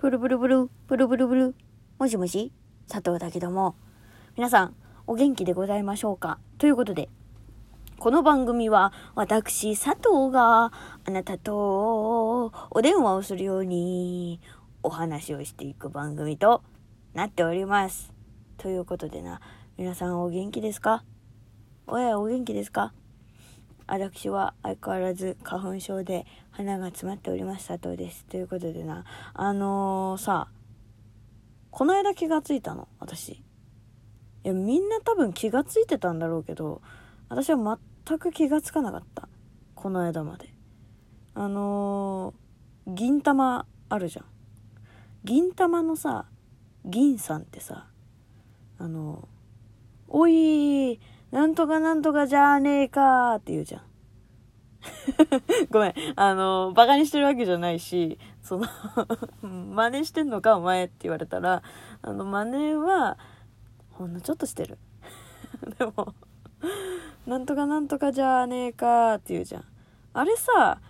[0.00, 1.54] ブルブルブル、ブルブルブル。
[1.98, 2.52] もしもし
[2.88, 3.74] 佐藤だけども。
[4.36, 4.76] 皆さん、
[5.08, 6.38] お元気でございましょうか？
[6.58, 7.08] ということで、
[7.98, 10.66] この番組は私、佐藤が
[11.04, 14.40] あなたとお電話をするように
[14.84, 16.62] お話をしていく番組と
[17.12, 18.12] なっております。
[18.56, 19.40] ということでな、
[19.76, 21.02] 皆さんお元気ですか？
[21.88, 22.92] おやお元気ですか？
[23.88, 28.26] 私は相変わらず花粉症で鼻が詰まっております佐藤です。
[28.26, 30.48] ということでな、あのー、さ、
[31.70, 33.32] この間気がついたの、私。
[33.32, 33.42] い
[34.42, 36.82] や、みんな多分気がついてたんだろうけど、
[37.30, 39.26] 私は全く気がつかなかった。
[39.74, 40.52] この間まで。
[41.34, 44.26] あのー、銀玉あるじゃん。
[45.24, 46.26] 銀玉のさ、
[46.84, 47.86] 銀さんってさ、
[48.78, 53.82] あのー、おいなんとかなんとかじゃねえかって言うじゃん。
[55.70, 55.94] ごめん。
[56.16, 58.66] あの、バカにしてるわけじゃないし、その
[59.42, 61.62] 真似してんのかお前って言われたら、
[62.02, 63.18] あの、真似は、
[63.90, 64.78] ほんのちょっとしてる。
[65.78, 66.14] でも、
[67.26, 69.64] なんとかなんとかじゃねえかって言うじゃん。
[70.14, 70.80] あれさ、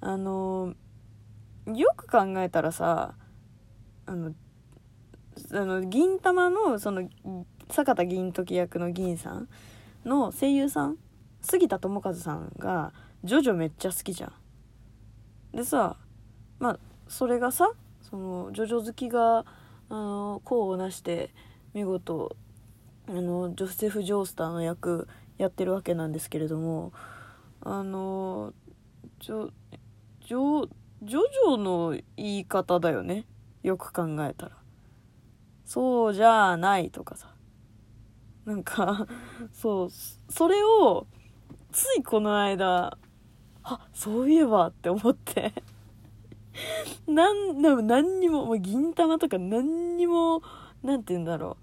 [0.00, 0.74] あの、
[1.66, 3.14] よく考えたらさ、
[4.06, 4.32] あの、
[5.52, 7.08] あの、銀玉の、その、
[7.70, 9.48] 坂田銀時役の銀さん
[10.04, 10.98] の声優さん
[11.40, 12.92] 杉田智和さんが
[13.24, 14.32] ジョジョめっちゃ好きじゃん。
[15.56, 15.96] でさ
[16.58, 19.44] まあそれがさそのジョジョ好きが
[19.88, 21.30] あの功をなして
[21.74, 22.36] 見事
[23.08, 25.08] あのジョセフ・ジョースターの役
[25.38, 26.92] やってるわけなんですけれども
[27.60, 28.54] あの
[29.20, 29.50] ジョ
[30.26, 30.68] ジョ
[31.02, 33.26] ジョジョの言い方だよね
[33.62, 34.56] よく考えたら。
[35.64, 37.34] そうじゃないとかさ
[38.44, 39.06] なんか、
[39.52, 39.88] そう、
[40.32, 41.06] それを、
[41.70, 42.98] ついこの間、
[43.62, 45.52] あ、そういえばって思って。
[47.06, 50.42] なん、でも何にも、もう銀玉とか何にも、
[50.82, 51.56] なんて言うんだろ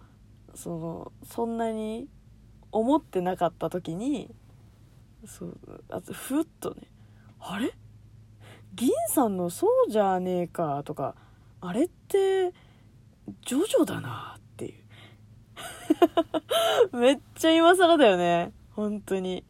[0.53, 0.57] う。
[0.57, 2.07] その、そんなに
[2.72, 4.34] 思ってなかった時に、
[5.25, 6.88] そう、あと、ふっとね、
[7.40, 7.73] あれ？
[8.75, 11.16] 銀さんのそうじゃねえかとか、
[11.59, 12.53] あれって、
[13.46, 14.48] ジョジョだなって。
[16.94, 18.52] めっちゃ今更だよね。
[18.75, 19.40] 本当に。
[19.40, 19.44] い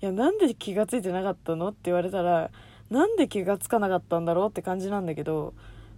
[0.00, 2.50] や、なんで気がついてなかったのって言われたら、
[2.90, 5.54] なんで気がつかなかったんだろうって感じなんだけど、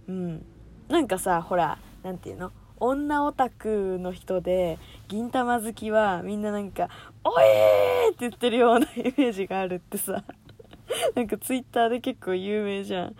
[0.07, 0.45] うん。
[0.87, 2.51] なんかさ、ほら、なんていうの？
[2.81, 6.87] 女オタクの人で、銀玉好きはみんななんか、
[7.25, 10.23] おえーって言ってるようなイメージがあるってさ。
[11.13, 13.15] なんかツイッターで結構有名じゃん。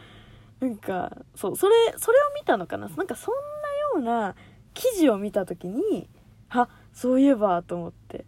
[0.61, 2.87] なんか、そう、それ、それを見たのかな？
[2.87, 4.35] なんかそんなような
[4.73, 6.09] 記事を見たときに、
[6.49, 8.25] あそういえばと思って。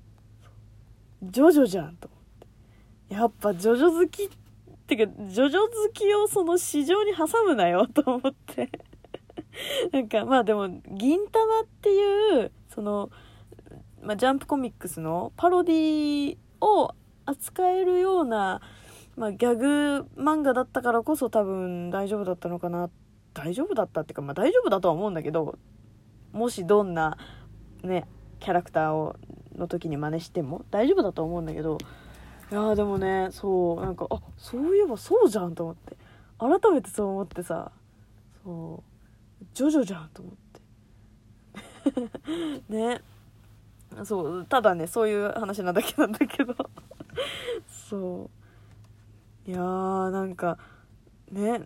[1.23, 2.19] ジョジョじゃんと思っ
[3.09, 3.13] て。
[3.15, 4.27] やっぱジョジョ好きっ
[4.87, 8.69] てかジョジョ好きをその市場に挟むなよと思って。
[9.91, 13.09] なんかまあでも銀玉っていうその、
[14.01, 16.95] まあ、ジャンプコミックスのパロディを
[17.25, 18.61] 扱えるような、
[19.17, 22.89] まあ、ギャグ漫画だったからこそ多分大丈夫だったのかな。
[23.33, 25.57] 大丈夫だったっていうかまあ大丈夫だとは思うんだけど
[26.33, 27.17] もしどんな
[27.83, 28.07] ね
[28.39, 29.15] キャラクターを
[29.55, 31.77] の時に真似しても大丈夫だと思うんだけど
[32.51, 35.97] いやでもねそうなんかあそういえばそうじゃんと思って
[36.39, 37.71] 改めてそう思ってさ
[38.43, 38.91] そう
[39.53, 40.51] ジョジョじゃんと思って。
[42.69, 43.01] ね。
[44.05, 46.55] そうただねそういう話なだけなんだけど。
[47.67, 48.29] そ
[49.47, 49.49] う。
[49.49, 50.57] いやーなんか
[51.31, 51.61] ね。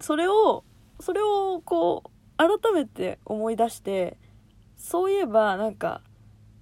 [0.00, 0.64] それを
[1.00, 4.18] それをこう改めて思い出して
[4.76, 6.00] そういえばなんか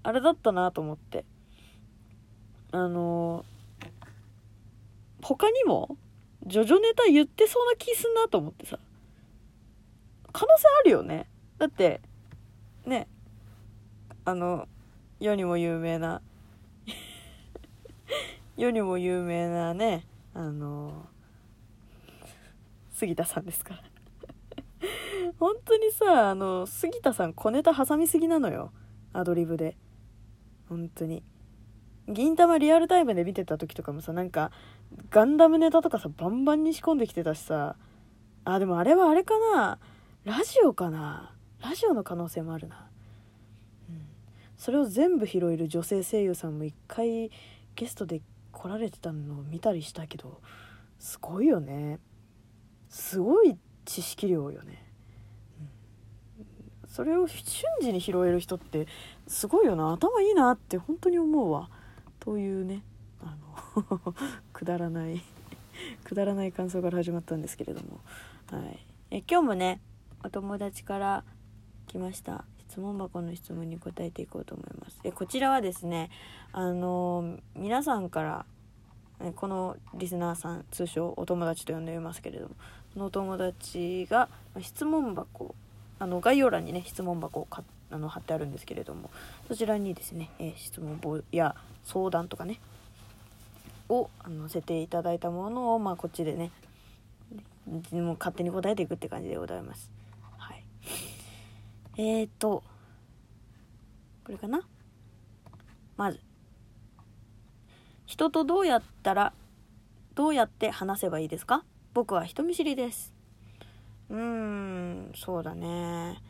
[0.02, 1.24] あれだったなと思って。
[2.72, 3.44] あの
[5.22, 5.96] 他にも
[6.44, 8.78] ジョジョネタ言ってそうな気すんなと思ってさ。
[10.32, 11.26] 可能性あるよね。
[11.58, 12.00] だって
[12.84, 13.06] ね
[14.24, 14.66] あの
[15.20, 16.20] 世にも有名な
[18.56, 20.04] 世にも有名なね
[20.34, 21.06] あの
[22.90, 23.93] 杉田さんですから。
[25.38, 28.72] 本当にさあの杉田さん小ネタ挟みすぎなのよ。
[29.12, 29.76] アドリブで。
[30.68, 31.22] 本当に。
[32.08, 34.50] 銀玉リアルタイムで見てた時とかもさなんか
[35.10, 37.76] ガンダムネタとかさバンバンに仕込んできてたしさ。
[38.44, 39.78] あでもあれはあれかな。
[40.24, 41.34] ラジオかな。
[41.64, 42.86] ラジオの可能性もあるな、
[43.88, 44.06] うん、
[44.58, 47.30] それを全部拾える女性声優さんも一回
[47.74, 48.20] ゲストで
[48.52, 50.42] 来られてたのを見たりしたけど
[50.98, 52.00] すごいよね。
[52.90, 53.56] すごい
[53.86, 54.83] 知識量よね。
[56.94, 58.86] それを瞬時に拾える人って
[59.26, 59.92] すごいよな。
[59.92, 61.68] 頭いいなって本当に思うわ。
[62.20, 62.84] というね。
[63.20, 63.36] あ
[63.74, 64.14] の
[64.54, 65.20] くだらない
[66.04, 67.98] くだらない感想から始まったんですけれども、
[68.48, 69.80] はい、え今日もね
[70.22, 71.24] お友達から
[71.88, 72.44] 来ました。
[72.68, 75.00] 質問箱の質問に答えていこうと思います。
[75.02, 76.10] えこちらはですね
[76.52, 78.46] あの皆さんから
[79.34, 82.54] このリスナーさん通称お友達と呼んでいますけれども
[82.92, 84.28] そのお友達が
[84.60, 85.56] 質問箱
[85.98, 89.10] あの概要欄にね質問箱をかあの貼ってあるんですけれども
[89.46, 91.54] そちらにですね、えー、質問や
[91.84, 92.60] 相談とかね
[93.88, 96.50] を載せていただいたものを、まあ、こっちでね
[97.92, 99.90] も勝手に答えていくって感じでございます。
[100.36, 100.64] はい、
[101.96, 102.62] えーと
[104.24, 104.62] これかな？
[105.96, 106.20] まず
[108.04, 109.32] 人とどうやったら
[110.14, 111.64] どうやって話せばいいですか？
[111.94, 113.13] 僕は人見知りです。
[114.10, 116.22] うーんそうだね。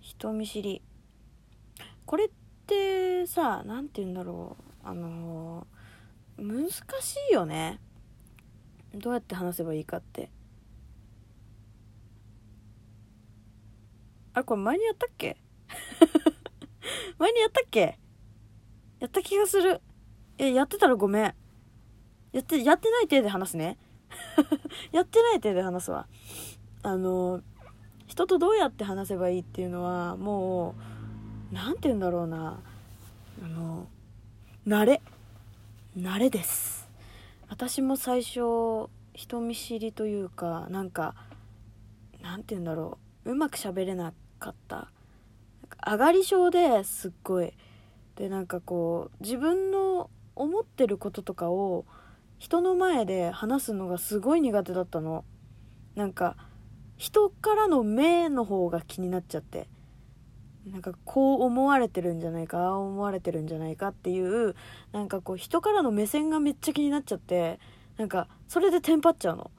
[0.00, 0.82] 人見知り。
[2.06, 2.30] これっ
[2.66, 4.88] てさ何て言うんだろう。
[4.88, 5.66] あの
[6.38, 7.80] 難しいよね。
[8.94, 10.30] どうやって話せばいいかって。
[14.34, 15.36] あれこれ前にやったっけ？
[17.18, 17.98] 前にやったっけ？
[19.00, 19.80] やった気がする。
[20.38, 21.34] えやってたらごめん。
[22.32, 23.76] やってやってない体で話すね。
[24.92, 26.06] やってない体で話すわ。
[26.82, 27.42] あの
[28.06, 30.74] 人とどうやって話せばいいっていうのはも
[31.50, 32.60] う何て言うんだろうな。
[33.42, 33.86] あの
[34.66, 35.00] 慣れ。
[35.96, 36.88] 慣れです。
[37.48, 41.14] 私も最初人見知りというかなんか
[42.22, 43.32] なんて言うんだろう。
[43.32, 44.88] うまく喋れなかった。
[45.84, 47.52] 上がり症ですっごい。
[48.16, 51.84] でなんかこう自分の思ってることとかを
[52.38, 55.24] 人の前で話すのがすごい苦手だったの。
[55.94, 56.36] なんか
[56.98, 59.68] 人からの目の方が気になっちゃって
[60.70, 64.54] なんかこう思われてるんじゃないかああ思われてるんじゃないかっていう
[64.92, 67.58] なんかこう人からの目線がめっちゃ気になっちゃって
[67.96, 69.50] なんかそれでテンパっちゃうの。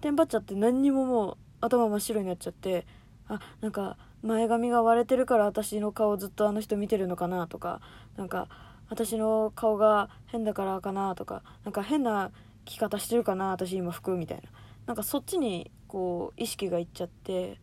[0.00, 2.86] テンパっちゃって何にももう頭真っ白になっちゃって
[3.26, 7.80] あなんか前髪が割れてるから私の顔ずっとあの人見てるのかなとか
[8.16, 8.48] なんか
[8.90, 12.30] 私の顔が変だからかなとかなんか変な
[12.64, 14.50] 着方してるかな私今服みたいな。
[14.86, 17.58] なんかそっちにこう意識がいっちゃって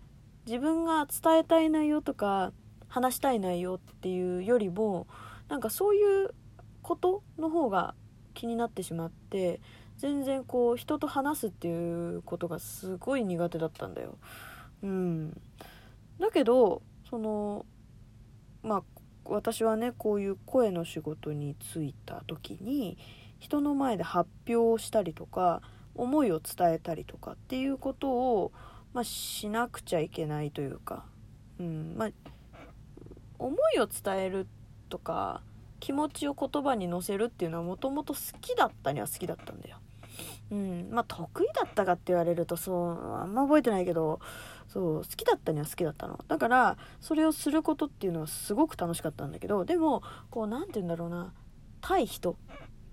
[0.46, 2.52] 自分が伝えたい内容とか
[2.88, 5.08] 話したい内容っていうよりも
[5.48, 6.34] なんかそういう
[6.82, 7.96] ことの方が
[8.34, 9.62] 気になってしまって
[9.98, 14.18] 全然こう人と話すっていうことがすごい苦手だったんだよ。
[14.84, 15.42] うん、
[16.20, 17.66] だけどその
[18.62, 18.84] まあ
[19.26, 22.98] 私はねこういう声の仕事に就いた時に
[23.40, 25.62] 人の前で発表したりとか
[25.96, 28.52] 思いを伝えたりとかっていうことを、
[28.94, 31.06] まあ、しなくちゃいけないというか、
[31.60, 32.10] うんまあ、
[33.40, 34.48] 思いを伝える
[34.90, 35.42] とか
[35.80, 39.78] 気持ちを言葉に乗せるっていうのはもともと好きだったには好きだったんだよ。
[40.52, 44.20] うん、まあ得意だったかって言われるとそうあんま覚えてないけど
[44.68, 46.24] そう好きだったには好きだったの。
[46.28, 51.34] だからそれをすることっていうのはすごく楽しかったんだけどでもこう何て言うんだろうな。
[51.82, 52.36] 対人。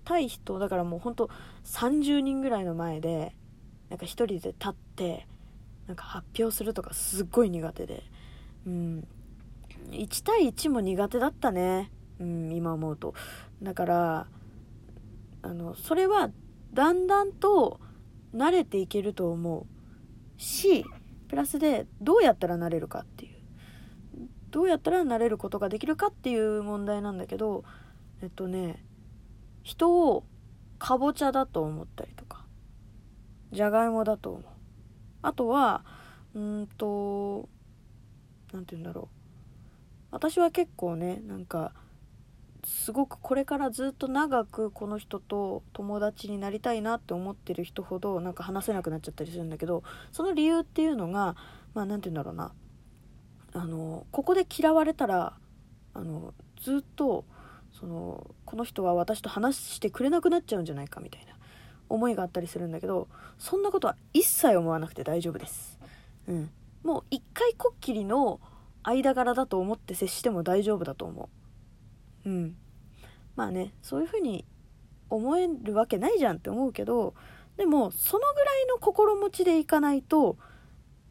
[0.03, 1.29] 対人だからもうほんと
[1.65, 3.35] 30人ぐらいの前で
[3.89, 5.27] なんか1人で立って
[5.87, 8.03] なんか発表するとかすっごい苦手で。
[8.65, 9.07] うん。
[9.91, 11.91] 1対1も苦手だったね。
[12.19, 13.13] うん今思うと。
[13.61, 14.27] だから
[15.41, 16.31] あのそれは
[16.73, 17.79] だんだんと
[18.33, 19.67] 慣れていけると思
[20.39, 20.41] う。
[20.41, 20.85] し
[21.27, 23.33] プラスでどうやったらなれるかっていう。
[24.51, 27.63] どうやったらなれることができるかっていう問題なんだけど
[28.21, 28.85] えっとね
[29.63, 30.23] 人を
[30.77, 32.45] かぼちゃだと思ったりとか
[33.51, 34.43] じゃがいもだと思う。
[35.21, 35.83] あとは
[36.35, 37.47] うんと
[38.51, 39.07] 何て言うんだろう。
[40.11, 41.73] 私は結構ねなんか
[42.65, 51.35] すごくこれからずっと長くこの人と友達になりたいなって思ってる人ほどなんか話せなくなっちゃったりするんだけどその理由っていうのが
[51.73, 52.51] まあ何て言うんだろうな。
[53.55, 55.37] あのここで嫌われたら
[55.93, 57.25] あのずっと
[57.83, 61.33] そのこの人は私と話してくれなくなっちゃうんじゃないかみたいな
[61.89, 65.77] 思いがあったりするんだけどそんなことは一切思わなくて大丈夫です。
[66.29, 66.49] うん、
[66.81, 68.39] もう一回こっきりの
[68.83, 71.29] 間柄だと思って接しても大丈夫だと思
[72.25, 72.29] う。
[72.29, 72.55] うん、
[73.35, 74.45] まあねそういうふうに
[75.09, 77.15] 思えるわけないじゃんって思うけど
[77.57, 80.37] でもそのぐらいの心持ちでいかないと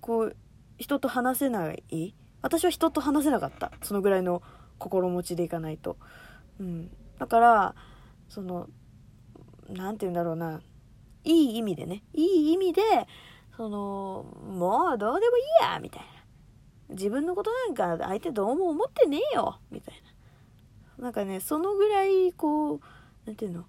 [0.01, 0.37] こう
[0.79, 4.43] 人と話せない私は人と話せなかったそのぐらいの
[4.83, 5.97] 心持ちでいかないと、
[6.61, 7.75] うん、だから
[8.29, 8.69] その
[9.69, 10.61] 何て言うんだろうな。
[11.25, 12.03] いい意味でね。
[12.15, 12.83] いい意味で
[13.57, 16.95] そのもうどうでもいいやみたいな。
[16.95, 19.95] 自分のことなんか相手どうも思ってねえよみたい
[20.99, 21.05] な。
[21.05, 22.81] なんかねそのぐらいこう
[23.25, 23.65] 何て言うの？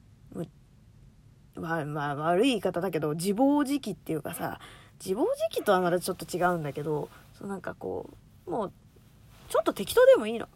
[1.55, 4.59] まあ、まあ、悪い言い方だけど自暴自棄っていうかさ
[4.99, 8.09] 自暴自棄とはまだちょっと違うんだけどそうなんかこ
[8.47, 8.71] うもう
[9.49, 10.47] ちょっと適当でもいいの、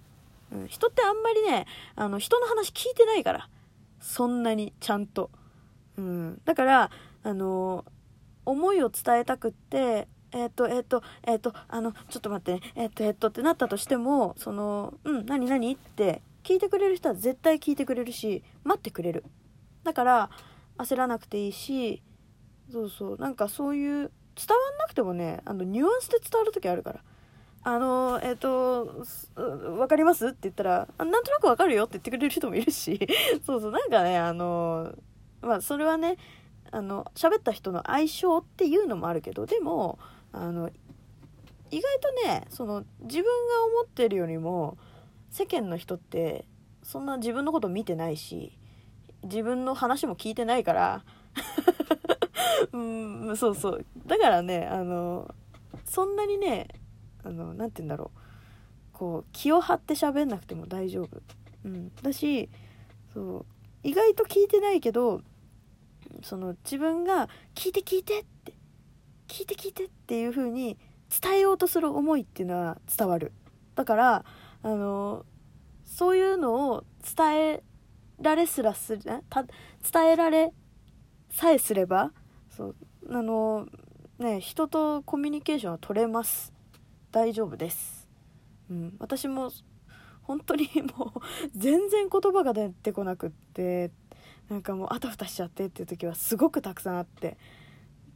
[0.51, 3.49] うん、人ってあんまりねあの人の話聞いてないから。
[3.99, 5.31] そんなにちゃんと、
[5.97, 6.91] うん、だから
[7.23, 7.83] あの
[8.45, 19.23] 思いを伝えたくってえっ、と、えっ、と、えっ、と、あの、ちょっと待ってね、えっ、と、えっ、とってなったとしても、その、うん、何何って聞いてくれる人は絶対聞いてくれるし、待ってくれる。
[19.85, 20.29] だから、
[20.77, 22.03] 焦らなくていいし、
[22.69, 26.99] そうそう、なんかそういう、伝わんなくてもね、あの、ニュアンスで伝わる時あるから。
[27.67, 29.03] あの、えっ、と、
[29.77, 30.27] わかります？
[30.27, 31.83] って言ったら、なんとなくわかるよ。
[31.83, 32.97] って言ってくれる人もいるし、
[33.45, 34.93] そうそう、なんかね、あの、
[35.41, 36.17] まあ、それはね、
[36.71, 39.99] あの、喋った人の相性っていうのもあるけど、でも、
[40.31, 40.69] あの
[41.71, 44.77] 意外とねその自分が思ってるよりも
[45.29, 46.45] 世間の人って
[46.83, 48.57] そんな自分のこと見てないし
[49.23, 51.03] 自分の話も聞いてないから
[52.71, 53.85] うんそうそう。
[54.05, 55.33] だからねあの
[55.85, 56.67] そんなにね
[57.27, 58.19] あのなて言うんだろう。
[58.97, 61.21] こう気を張って喋んなくても大丈夫、
[61.65, 62.49] うん、だし
[63.13, 63.45] そう
[63.83, 65.21] 意外と聞いてないけど
[66.23, 68.53] その自分が「聞いて聞いて」って
[69.27, 70.79] 聞いて聞いてっていう風に
[71.21, 73.33] 伝えようとする思いっていうのは伝わる。
[73.75, 74.25] だから
[74.63, 75.25] あの
[75.85, 76.83] そういうのを
[77.15, 77.63] 伝え
[78.19, 80.53] られすらする伝えられ
[81.29, 82.11] さえすれば
[82.49, 82.75] そう
[83.11, 83.67] あの
[84.17, 86.56] ね人とコミュニケーションは取れます。
[87.17, 88.07] 大丈夫です、
[88.69, 89.49] うん、私も
[90.21, 91.21] 本当に もう
[91.55, 93.89] 全然言葉が出てこなくって
[94.49, 97.37] なんかもうあたふたしちゃってっていう時はすごくたくさんあって。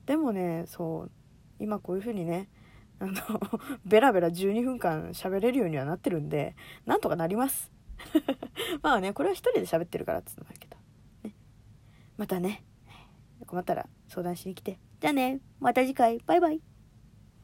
[0.06, 1.12] でもねそう
[1.58, 2.48] 今こういう風にね
[3.00, 3.14] あの
[3.86, 6.56] ベラベラ12分間喋れるようにはなってるんで
[6.86, 7.72] なんとかなります。
[8.84, 10.78] まあねこれは一人で喋ってるからっつうのもあるけど、
[11.24, 11.34] ね、
[12.18, 12.64] またね。
[13.48, 14.78] 困ったら相談しに来て。
[15.00, 15.40] じゃあね。
[15.60, 16.20] また次回。
[16.20, 16.71] バイバイ。